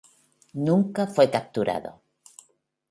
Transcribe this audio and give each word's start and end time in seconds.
Nunca 0.53 1.05
fue 1.05 1.29
capturado. 1.29 2.01